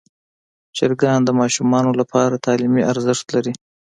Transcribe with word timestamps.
چرګان 0.77 1.19
د 1.25 1.29
ماشومانو 1.39 1.91
لپاره 1.99 2.41
تعلیمي 2.45 2.83
ارزښت 2.91 3.25
لري. 3.35 3.53